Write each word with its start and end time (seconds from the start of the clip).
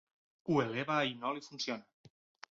Ho 0.51 0.55
eleva 0.61 0.95
i 1.09 1.13
no 1.19 1.33
li 1.35 1.43
funciona. 1.49 2.11